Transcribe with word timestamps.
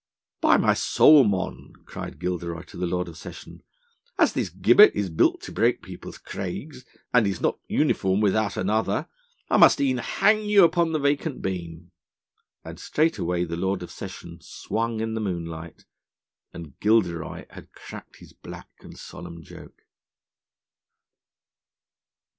'By 0.41 0.57
my 0.57 0.73
soul, 0.73 1.23
mon,' 1.25 1.73
cried 1.85 2.17
Gilderoy 2.17 2.63
to 2.63 2.77
the 2.77 2.87
Lord 2.87 3.07
of 3.07 3.19
Session, 3.19 3.61
'as 4.17 4.33
this 4.33 4.49
gibbet 4.49 4.93
is 4.95 5.11
built 5.11 5.41
to 5.43 5.51
break 5.51 5.83
people's 5.83 6.17
craigs, 6.17 6.83
and 7.13 7.27
is 7.27 7.39
not 7.39 7.59
uniform 7.67 8.19
without 8.19 8.57
another, 8.57 9.07
I 9.51 9.57
must 9.57 9.79
e'en 9.79 9.99
hang 9.99 10.45
you 10.49 10.63
upon 10.63 10.91
the 10.91 10.97
vacant 10.97 11.43
beam.' 11.43 11.91
And 12.65 12.79
straightway 12.79 13.43
the 13.43 13.57
Lord 13.57 13.83
of 13.83 13.91
Session 13.91 14.39
swung 14.41 15.01
in 15.01 15.13
the 15.13 15.21
moonlight, 15.21 15.85
and 16.51 16.79
Gilderoy 16.79 17.45
had 17.51 17.71
cracked 17.71 18.15
his 18.15 18.33
black 18.33 18.71
and 18.79 18.97
solemn 18.97 19.43
joke. 19.43 19.83